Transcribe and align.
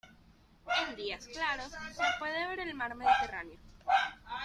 En 0.79 0.95
días 0.95 1.27
claros 1.27 1.69
se 1.93 2.01
puede 2.17 2.47
ver 2.47 2.59
el 2.61 2.73
Mar 2.73 2.95
mediterráneo. 2.95 3.59